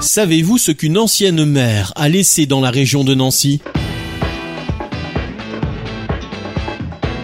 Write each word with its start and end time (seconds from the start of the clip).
Savez-vous 0.00 0.58
ce 0.58 0.72
qu'une 0.72 0.98
ancienne 0.98 1.44
mère 1.44 1.92
a 1.96 2.08
laissé 2.08 2.46
dans 2.46 2.60
la 2.60 2.70
région 2.70 3.02
de 3.02 3.14
Nancy? 3.14 3.60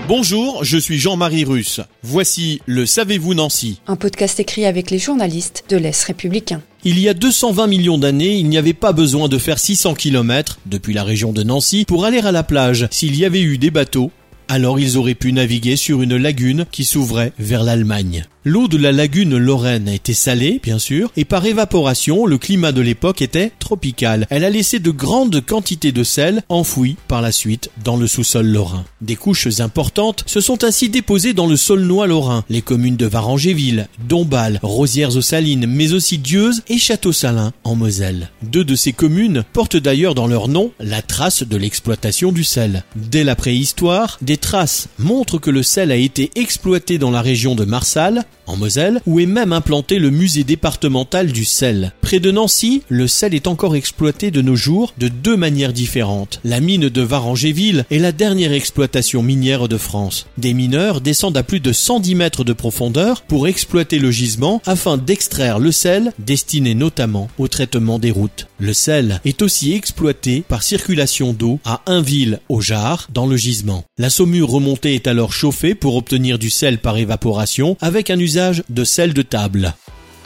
Bonjour, 0.08 0.64
je 0.64 0.78
suis 0.78 0.98
Jean-Marie 0.98 1.44
Russe. 1.44 1.80
Voici 2.02 2.60
le 2.66 2.86
Savez-vous 2.86 3.34
Nancy 3.34 3.80
Un 3.86 3.96
podcast 3.96 4.40
écrit 4.40 4.64
avec 4.64 4.90
les 4.90 4.98
journalistes 4.98 5.64
de 5.68 5.76
l'Est 5.76 6.02
républicain. 6.04 6.62
Il 6.84 6.98
y 6.98 7.08
a 7.08 7.14
220 7.14 7.66
millions 7.66 7.98
d'années, 7.98 8.36
il 8.36 8.48
n'y 8.48 8.58
avait 8.58 8.72
pas 8.72 8.92
besoin 8.92 9.28
de 9.28 9.38
faire 9.38 9.58
600 9.58 9.94
km 9.94 10.58
depuis 10.66 10.94
la 10.94 11.04
région 11.04 11.32
de 11.32 11.42
Nancy 11.42 11.84
pour 11.86 12.04
aller 12.04 12.18
à 12.18 12.32
la 12.32 12.42
plage. 12.42 12.88
S'il 12.90 13.16
y 13.16 13.24
avait 13.24 13.42
eu 13.42 13.58
des 13.58 13.70
bateaux, 13.70 14.10
alors 14.48 14.80
ils 14.80 14.96
auraient 14.96 15.14
pu 15.14 15.32
naviguer 15.32 15.76
sur 15.76 16.02
une 16.02 16.16
lagune 16.16 16.66
qui 16.70 16.84
s'ouvrait 16.84 17.32
vers 17.38 17.64
l'Allemagne. 17.64 18.26
L'eau 18.44 18.66
de 18.66 18.76
la 18.76 18.90
lagune 18.90 19.38
Lorraine 19.38 19.86
était 19.86 20.14
salée, 20.14 20.60
bien 20.60 20.80
sûr, 20.80 21.12
et 21.16 21.24
par 21.24 21.46
évaporation, 21.46 22.26
le 22.26 22.38
climat 22.38 22.72
de 22.72 22.80
l'époque 22.80 23.22
était 23.22 23.52
tropical. 23.60 24.26
Elle 24.30 24.42
a 24.44 24.50
laissé 24.50 24.80
de 24.80 24.90
grandes 24.90 25.46
quantités 25.46 25.92
de 25.92 26.02
sel 26.02 26.42
enfouies 26.48 26.96
par 27.06 27.22
la 27.22 27.30
suite 27.30 27.70
dans 27.84 27.96
le 27.96 28.08
sous-sol 28.08 28.48
lorrain. 28.48 28.84
Des 29.00 29.14
couches 29.14 29.60
importantes 29.60 30.24
se 30.26 30.40
sont 30.40 30.64
ainsi 30.64 30.88
déposées 30.88 31.34
dans 31.34 31.46
le 31.46 31.56
Saulnois 31.56 32.08
lorrain, 32.08 32.44
les 32.50 32.62
communes 32.62 32.96
de 32.96 33.06
Varangéville, 33.06 33.86
Dombasle, 34.08 34.58
Rosières-aux-Salines, 34.60 35.66
mais 35.68 35.92
aussi 35.92 36.18
Dieuze 36.18 36.64
et 36.68 36.78
Château-Salin 36.78 37.52
en 37.62 37.76
Moselle. 37.76 38.30
Deux 38.42 38.64
de 38.64 38.74
ces 38.74 38.92
communes 38.92 39.44
portent 39.52 39.76
d'ailleurs 39.76 40.16
dans 40.16 40.26
leur 40.26 40.48
nom 40.48 40.72
la 40.80 41.00
trace 41.00 41.44
de 41.44 41.56
l'exploitation 41.56 42.32
du 42.32 42.42
sel. 42.42 42.82
Dès 42.96 43.22
la 43.22 43.36
préhistoire, 43.36 44.18
des 44.20 44.36
traces 44.36 44.88
montrent 44.98 45.38
que 45.38 45.50
le 45.50 45.62
sel 45.62 45.92
a 45.92 45.96
été 45.96 46.32
exploité 46.34 46.98
dans 46.98 47.12
la 47.12 47.22
région 47.22 47.54
de 47.54 47.64
Marsal, 47.64 48.24
en 48.46 48.56
Moselle, 48.56 49.00
où 49.06 49.20
est 49.20 49.26
même 49.26 49.52
implanté 49.52 49.98
le 49.98 50.10
musée 50.10 50.44
départemental 50.44 51.32
du 51.32 51.44
sel. 51.44 51.92
Près 52.00 52.20
de 52.20 52.30
Nancy, 52.30 52.82
le 52.88 53.06
sel 53.06 53.34
est 53.34 53.46
encore 53.46 53.76
exploité 53.76 54.30
de 54.30 54.42
nos 54.42 54.56
jours 54.56 54.94
de 54.98 55.08
deux 55.08 55.36
manières 55.36 55.72
différentes. 55.72 56.40
La 56.44 56.60
mine 56.60 56.88
de 56.88 57.02
Varangéville 57.02 57.84
est 57.90 57.98
la 57.98 58.12
dernière 58.12 58.52
exploitation 58.52 59.22
minière 59.22 59.68
de 59.68 59.76
France. 59.76 60.26
Des 60.38 60.54
mineurs 60.54 61.00
descendent 61.00 61.36
à 61.36 61.42
plus 61.42 61.60
de 61.60 61.72
110 61.72 62.14
mètres 62.14 62.44
de 62.44 62.52
profondeur 62.52 63.22
pour 63.22 63.46
exploiter 63.46 63.98
le 63.98 64.10
gisement 64.10 64.60
afin 64.66 64.96
d'extraire 64.96 65.58
le 65.58 65.72
sel 65.72 66.12
destiné 66.18 66.74
notamment 66.74 67.28
au 67.38 67.48
traitement 67.48 67.98
des 67.98 68.10
routes. 68.10 68.46
Le 68.58 68.72
sel 68.72 69.20
est 69.24 69.42
aussi 69.42 69.72
exploité 69.72 70.44
par 70.46 70.62
circulation 70.62 71.32
d'eau 71.32 71.58
à 71.64 71.82
Inville 71.86 72.40
au 72.48 72.60
Jard 72.60 73.08
dans 73.12 73.26
le 73.26 73.36
gisement. 73.36 73.84
La 73.98 74.10
saumure 74.10 74.50
remontée 74.50 74.94
est 74.94 75.06
alors 75.06 75.32
chauffée 75.32 75.74
pour 75.74 75.96
obtenir 75.96 76.38
du 76.38 76.50
sel 76.50 76.78
par 76.78 76.96
évaporation 76.96 77.76
avec 77.80 78.10
un 78.10 78.18
usage 78.22 78.64
de 78.68 78.84
sel 78.84 79.12
de 79.12 79.22
table. 79.22 79.74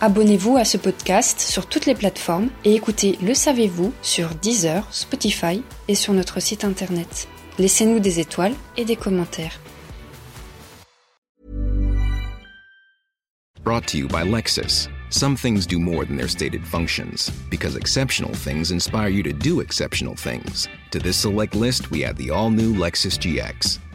Abonnez-vous 0.00 0.56
à 0.58 0.64
ce 0.64 0.76
podcast 0.76 1.40
sur 1.40 1.66
toutes 1.66 1.86
les 1.86 1.94
plateformes 1.94 2.50
et 2.64 2.74
écoutez 2.74 3.18
Le 3.22 3.32
Savez-vous 3.32 3.94
sur 4.02 4.34
Deezer, 4.34 4.86
Spotify 4.90 5.62
et 5.88 5.94
sur 5.94 6.12
notre 6.12 6.40
site 6.40 6.64
internet. 6.64 7.28
Laissez-nous 7.58 7.98
des 7.98 8.20
étoiles 8.20 8.54
et 8.76 8.84
des 8.84 8.96
commentaires. 8.96 9.58
Brought 13.64 13.86
to 13.88 13.98
you 13.98 14.06
by 14.06 14.22
Lexus. 14.22 14.88
Some 15.08 15.34
things 15.34 15.66
do 15.66 15.78
more 15.78 16.04
than 16.04 16.16
their 16.16 16.28
stated 16.28 16.64
functions, 16.64 17.30
because 17.50 17.74
exceptional 17.74 18.32
things 18.32 18.70
inspire 18.70 19.08
you 19.08 19.22
to 19.22 19.32
do 19.32 19.60
exceptional 19.60 20.14
things. 20.14 20.68
To 20.90 20.98
this 20.98 21.16
select 21.16 21.54
list, 21.54 21.90
we 21.90 22.04
add 22.04 22.16
the 22.16 22.30
all 22.30 22.50
new 22.50 22.74
Lexus 22.74 23.18
GX. 23.18 23.78